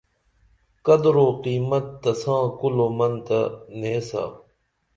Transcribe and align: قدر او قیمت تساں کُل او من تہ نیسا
قدر 0.85 1.15
او 1.23 1.27
قیمت 1.43 1.85
تساں 2.01 2.43
کُل 2.59 2.75
او 2.83 2.87
من 2.97 3.13
تہ 3.25 3.39
نیسا 3.79 4.23